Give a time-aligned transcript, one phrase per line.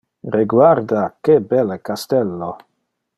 [0.35, 2.53] Reguarda que belle castello!